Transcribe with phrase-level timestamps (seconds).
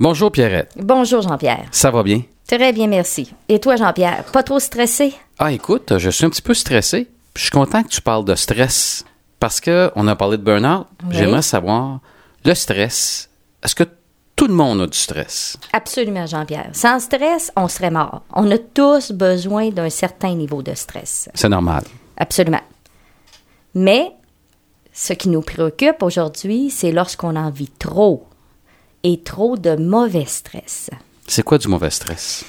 [0.00, 0.72] Bonjour Pierrette.
[0.78, 1.66] Bonjour Jean-Pierre.
[1.72, 2.22] Ça va bien?
[2.48, 3.34] Très bien, merci.
[3.50, 5.12] Et toi Jean-Pierre, pas trop stressé?
[5.38, 7.10] Ah écoute, je suis un petit peu stressé.
[7.36, 9.04] Je suis content que tu parles de stress
[9.40, 10.86] parce que on a parlé de burn-out.
[11.04, 11.16] Oui.
[11.16, 12.00] J'aimerais savoir
[12.46, 13.28] le stress.
[13.62, 13.84] Est-ce que
[14.36, 15.58] tout le monde a du stress?
[15.74, 16.70] Absolument Jean-Pierre.
[16.72, 18.22] Sans stress, on serait mort.
[18.32, 21.28] On a tous besoin d'un certain niveau de stress.
[21.34, 21.84] C'est normal.
[22.16, 22.62] Absolument.
[23.74, 24.12] Mais
[24.94, 28.26] ce qui nous préoccupe aujourd'hui, c'est lorsqu'on en vit trop
[29.02, 30.90] et trop de mauvais stress.
[31.26, 32.44] C'est quoi du mauvais stress?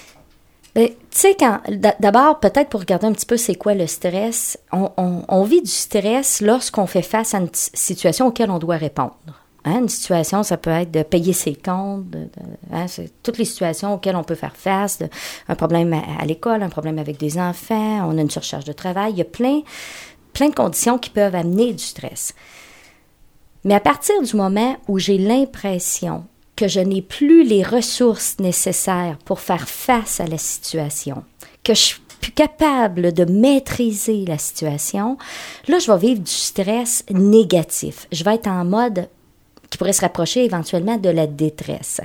[0.74, 1.60] Ben, tu sais, quand.
[1.68, 5.44] d'a- D'abord, peut-être pour regarder un petit peu c'est quoi le stress, on, on- on
[5.44, 9.16] vit du stress lorsqu'on fait face à une situation auquel on doit répondre.
[9.64, 12.30] Hein, une situation, ça peut être de payer ses comptes, de- de-
[12.74, 12.86] hein,
[13.22, 15.10] toutes les situations auxquelles on peut faire face, de-
[15.50, 18.74] un problème à, à l'école, un problème avec des enfants, on a une surcharge de
[18.74, 19.12] travail.
[19.12, 19.62] Il y a plein,
[20.34, 22.34] plein de conditions qui peuvent amener du stress.
[23.66, 26.24] Mais à partir du moment où j'ai l'impression
[26.62, 31.24] que je n'ai plus les ressources nécessaires pour faire face à la situation,
[31.64, 35.18] que je suis plus capable de maîtriser la situation,
[35.68, 38.08] là, je vais vivre du stress négatif.
[38.12, 39.10] Je vais être en mode
[39.72, 42.00] qui pourrait se rapprocher éventuellement de la détresse.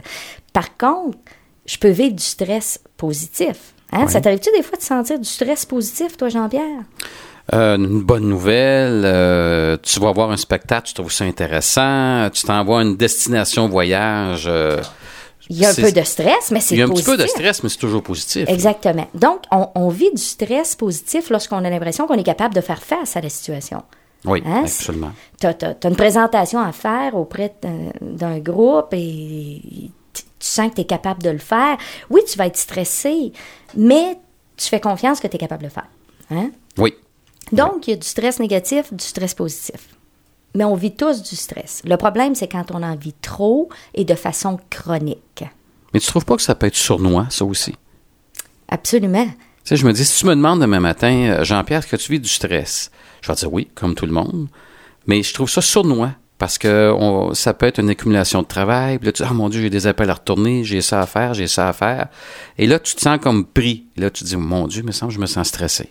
[0.54, 1.18] Par contre,
[1.66, 3.74] je peux vivre du stress positif.
[3.92, 4.06] Hein?
[4.06, 4.10] Ouais.
[4.10, 6.84] Ça t'arrive-tu des fois de sentir du stress positif, toi, Jean-Pierre?
[7.54, 12.42] Euh, une bonne nouvelle, euh, tu vas voir un spectacle, tu trouves ça intéressant, tu
[12.44, 14.46] t'envoies une destination voyage.
[14.48, 14.80] euh,
[15.48, 17.12] Il y a un peu de stress, mais c'est Il y a un positif.
[17.12, 18.48] petit peu de stress, mais c'est toujours positif.
[18.48, 19.06] Exactement.
[19.14, 22.82] Donc, on, on vit du stress positif lorsqu'on a l'impression qu'on est capable de faire
[22.82, 23.82] face à la situation.
[24.24, 25.12] Oui, Hein, absolument.
[25.40, 27.54] Tu as, une présentation à faire auprès
[28.02, 29.60] d'un- groupe et
[30.12, 31.76] tu tu sens que tu es capable de le faire.
[32.10, 33.32] Oui, tu vas être stressé,
[33.76, 34.18] mais
[34.56, 35.88] tu fais confiance que tu es capable de le faire.
[36.30, 36.50] Hein?
[36.78, 36.94] Oui.
[37.52, 39.88] Donc, il y a du stress négatif, du stress positif.
[40.54, 41.82] Mais on vit tous du stress.
[41.84, 45.44] Le problème, c'est quand on en vit trop et de façon chronique.
[45.92, 47.74] Mais tu trouves pas que ça peut être sournois, ça aussi?
[48.68, 49.26] Absolument.
[49.26, 49.32] Tu
[49.64, 52.10] sais, je me dis, si tu me demandes demain matin, euh, Jean-Pierre, est-ce que tu
[52.12, 52.90] vis du stress?
[53.20, 54.48] Je vais dire oui, comme tout le monde.
[55.06, 58.98] Mais je trouve ça sournois parce que on- ça peut être une accumulation de travail.
[58.98, 61.06] Puis là, tu dis, ah mon Dieu, j'ai des appels à retourner, j'ai ça à
[61.06, 62.08] faire, j'ai ça à faire.
[62.58, 63.86] Et là, tu te sens comme pris.
[63.96, 65.90] Là, tu te dis, mon Dieu, il me semble que je me sens stressé.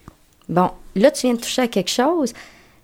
[0.49, 2.33] Bon, là, tu viens de toucher à quelque chose.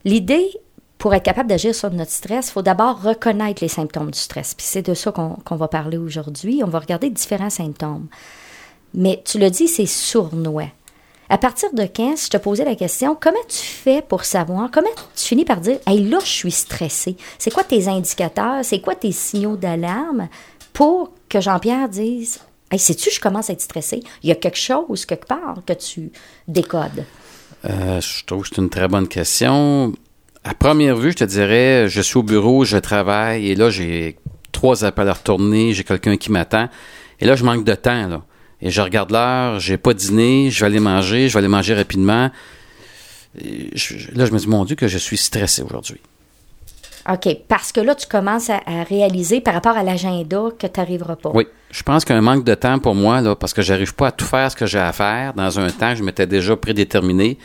[0.05, 0.49] L'idée,
[0.97, 4.53] pour être capable d'agir sur notre stress, il faut d'abord reconnaître les symptômes du stress.
[4.53, 6.61] Puis c'est de ça qu'on va parler aujourd'hui.
[6.63, 8.07] On va regarder différents symptômes.
[8.94, 10.69] Mais tu le dis, c'est sournois.
[11.29, 14.69] À partir de quand, si je te posais la question, comment tu fais pour savoir,
[14.69, 17.16] comment tu finis par dire, hey, là, je suis stressé?
[17.39, 18.66] C'est quoi tes indicateurs?
[18.66, 20.28] C'est quoi tes signaux d'alarme
[20.73, 24.03] pour que Jean-Pierre dise, hey, sais-tu, je commence à être stressé?
[24.23, 26.11] Il y a quelque chose, quelque part, que tu
[26.49, 27.05] décodes.
[27.66, 29.94] Euh, je trouve que c'est une très bonne question.
[30.44, 34.17] À première vue, je te dirais, je suis au bureau, je travaille, et là, j'ai
[34.51, 36.69] trois appels à retourner, j'ai quelqu'un qui m'attend,
[37.19, 38.23] et là, je manque de temps.
[38.61, 41.73] Et je regarde l'heure, j'ai pas dîné, je vais aller manger, je vais aller manger
[41.73, 42.31] rapidement.
[43.35, 43.41] Là,
[44.25, 45.99] je me dis, mon Dieu, que je suis stressé aujourd'hui.
[47.11, 50.79] OK, parce que là, tu commences à, à réaliser par rapport à l'agenda que tu
[50.79, 51.31] n'arriveras pas.
[51.33, 54.11] Oui, je pense qu'un manque de temps pour moi, là, parce que j'arrive pas à
[54.11, 57.38] tout faire ce que j'ai à faire dans un temps, je m'étais déjà prédéterminé.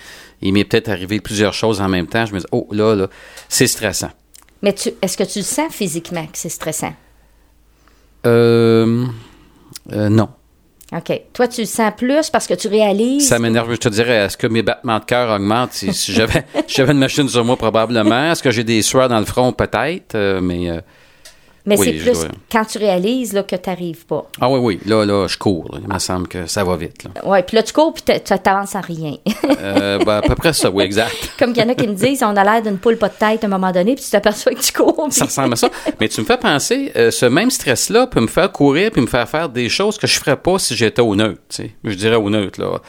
[0.43, 2.27] Il m'est peut-être arrivé plusieurs choses en même temps.
[2.27, 3.09] Je me dis, oh là, là,
[3.49, 4.11] c'est stressant.
[4.63, 6.95] Mais tu, est-ce que tu le sens physiquement que c'est stressant?
[8.27, 9.07] Euh,
[9.93, 10.29] euh, non.
[10.93, 11.21] OK.
[11.33, 13.29] Toi, tu le sens plus parce que tu réalises.
[13.29, 13.73] Ça m'énerve.
[13.73, 15.73] Je te dirais, est-ce que mes battements de cœur augmentent?
[15.73, 18.31] Si, si j'avais, si j'avais une machine sur moi, probablement.
[18.31, 19.53] Est-ce que j'ai des sueurs dans le front?
[19.53, 20.15] Peut-être.
[20.15, 20.71] euh, mais.
[20.71, 20.81] euh,
[21.67, 24.25] mais oui, c'est plus dois- quand tu réalises là, que tu n'arrives pas.
[24.41, 24.81] ah oui, oui.
[24.87, 25.69] Là, là, je cours.
[25.73, 25.81] là.
[25.87, 27.05] Il me semble que ça va vite.
[27.25, 29.17] Oui, puis là, tu cours puis tu t'avances en rien.
[29.61, 31.33] Euh, ben, à peu près ça, oui, exact.
[31.39, 33.15] Comme il y en a qui me disent, on a l'air d'une poule pas de
[33.15, 35.09] tête à un moment donné, puis tu t'aperçois que tu cours.
[35.11, 35.69] Ça ressemble à ça.
[36.01, 39.07] Mais tu me fais penser, euh, ce même stress-là peut me faire courir puis me
[39.07, 41.41] faire faire des choses que je ferais pas si j'étais au neutre.
[41.85, 42.61] Je dirais au neutre.
[42.61, 42.81] Là.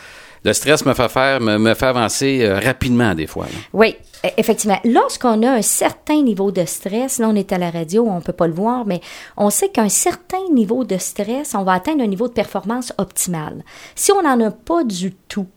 [0.44, 3.48] Le stress me fait faire, me, fait avancer euh, rapidement des fois.
[3.74, 4.80] Oui, e- effectivement.
[4.86, 8.34] Lorsqu'on a un certain niveau de stress, là, on est à la radio, on peut
[8.34, 9.02] pas le voir, mais
[9.36, 13.64] on sait qu'un certain niveau de stress, on va atteindre un niveau de performance optimal.
[13.96, 15.48] Si on n'en a pas du tout,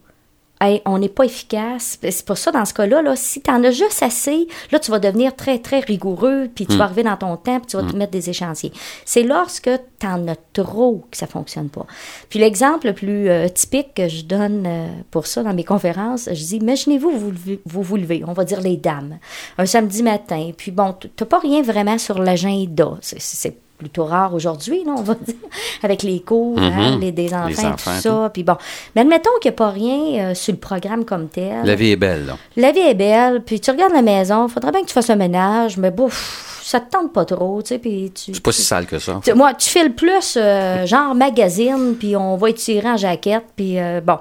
[0.61, 1.97] hey, on n'est pas efficace.
[2.01, 4.91] C'est pour ça, dans ce cas-là, là, si tu en as juste assez, là, tu
[4.91, 7.83] vas devenir très, très rigoureux, puis tu vas arriver dans ton temps, puis tu vas
[7.83, 8.71] te mettre des échéanciers.
[9.05, 9.69] C'est lorsque
[9.99, 11.85] tu en as trop que ça fonctionne pas.
[12.29, 16.29] Puis l'exemple le plus euh, typique que je donne euh, pour ça dans mes conférences,
[16.31, 17.31] je dis, imaginez-vous, vous
[17.65, 19.17] vous vous levez, on va dire les dames,
[19.57, 22.97] un samedi matin, puis bon, tu n'as pas rien vraiment sur l'agenda.
[23.01, 25.35] C'est- C'est plutôt rare aujourd'hui, on va dire,
[25.83, 26.99] avec les cours, hein, Mhm.
[27.01, 28.29] les, des enfants, Les et enfants, tout ça.
[28.33, 28.55] Puis bon,
[28.95, 31.63] mais admettons qu'il n'y a pas rien euh, sur le programme comme tel.
[31.65, 32.37] La vie est belle, là.
[32.55, 35.15] La vie est belle, puis tu regardes la maison, faudrait bien que tu fasses un
[35.15, 38.33] ménage, mais bon, pff, ça te tente pas trop, tu sais, puis tu...
[38.33, 39.19] C'est pas si sale que ça.
[39.23, 43.79] tu- Moi, tu files plus euh, genre magazine, puis on va étirer en jaquette, puis
[43.79, 44.19] euh, bon.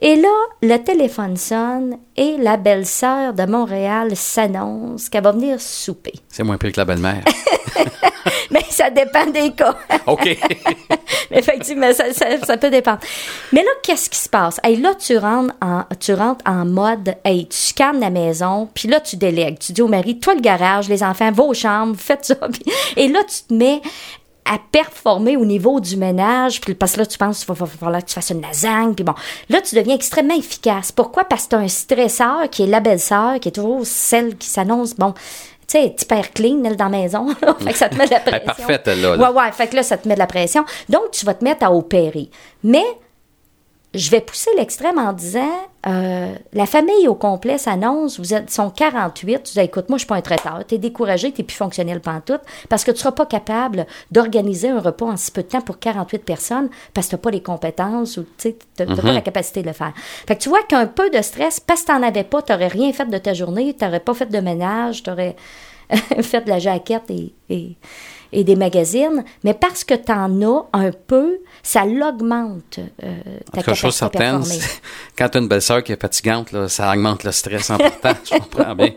[0.00, 0.28] Et là,
[0.62, 6.14] le téléphone sonne et la belle-sœur de Montréal s'annonce qu'elle va venir souper.
[6.28, 7.22] C'est moins pire que la belle-mère.
[8.50, 9.76] Mais ça dépend des cas.
[10.06, 10.26] OK.
[11.30, 13.00] Effectivement, ça, ça, ça peut dépendre.
[13.52, 14.58] Mais là, qu'est-ce qui se passe?
[14.62, 18.88] Hey, là, tu rentres, en, tu rentres en mode, hey, tu scannes la maison, puis
[18.88, 19.58] là, tu délègues.
[19.58, 22.36] Tu dis au mari, toi, le garage, les enfants, vos chambres, faites ça.
[22.96, 23.80] Et là, tu te mets
[24.44, 28.00] à performer au niveau du ménage, puis parce que là, tu penses qu'il va, falloir
[28.00, 29.14] que tu fasses une lasagne, puis bon,
[29.48, 30.90] là, tu deviens extrêmement efficace.
[30.90, 31.24] Pourquoi?
[31.24, 34.48] Parce que tu as un stresseur qui est la belle-sœur, qui est toujours celle qui
[34.48, 35.14] s'annonce, bon,
[35.70, 37.26] sais, hyper clean, elle, dans la maison.
[37.42, 37.56] là.
[37.60, 38.64] fait que ça te met de la Elle est pression.
[38.66, 39.30] parfaite, elle, là, là.
[39.32, 40.64] Ouais, ouais, fait que là, ça te met de la pression.
[40.88, 42.28] Donc, tu vas te mettre à opérer.
[42.64, 42.84] Mais,
[43.94, 45.50] je vais pousser l'extrême en disant,
[45.86, 50.00] euh, la famille au complet s'annonce, vous êtes, sont 48, tu dis, écoute, moi, je
[50.00, 53.26] suis pas un traiteur, t'es découragé, t'es plus fonctionnel pantoute, parce que tu seras pas
[53.26, 57.18] capable d'organiser un repas en si peu de temps pour 48 personnes, parce que t'as
[57.18, 59.92] pas les compétences ou, tu sais, t'as t'as pas la capacité de le faire.
[60.26, 62.92] Fait que tu vois qu'un peu de stress, parce que t'en avais pas, t'aurais rien
[62.92, 65.34] fait de ta journée, t'aurais pas fait de ménage, t'aurais
[66.22, 67.76] fait de la jaquette et, et,
[68.32, 73.16] et des magazines, mais parce que tu en as un peu, ça l'augmente euh,
[73.52, 74.80] ta chose capacité certaine, c'est-
[75.18, 78.12] quand tu as une belle-sœur qui est fatigante, là, ça augmente le stress en partant.
[78.24, 78.90] je comprends bien.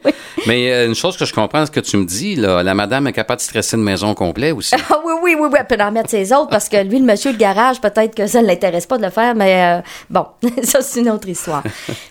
[0.45, 3.07] Mais euh, une chose que je comprends, ce que tu me dis, là, la madame
[3.07, 4.75] est capable de stresser une maison au complet aussi.
[4.89, 7.05] Ah oui, oui, oui, oui, elle peut en mettre ses autres parce que lui, le
[7.05, 9.81] monsieur, le garage, peut-être que ça ne l'intéresse pas de le faire, mais euh,
[10.11, 10.27] bon,
[10.63, 11.63] ça, c'est une autre histoire.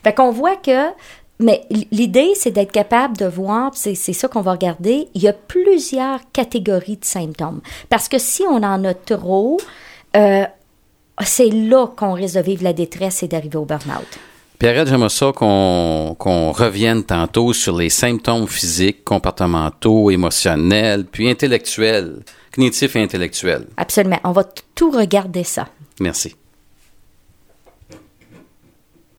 [0.02, 0.88] fait qu'on voit que,
[1.42, 5.32] mais l'idée, c'est d'être capable de voir, c'est ça qu'on va regarder, il y a
[5.32, 7.60] plusieurs catégories de symptômes.
[7.88, 9.58] Parce que si on en a trop,
[10.16, 10.44] euh,
[11.24, 14.18] c'est là qu'on risque de vivre la détresse et d'arriver au burn-out.
[14.58, 22.20] Pierrette, j'aimerais ça qu'on qu'on revienne tantôt sur les symptômes physiques, comportementaux, émotionnels, puis intellectuels,
[22.54, 23.66] cognitifs et intellectuels.
[23.76, 24.20] Absolument.
[24.22, 24.44] On va
[24.76, 25.66] tout regarder ça.
[25.98, 26.36] Merci.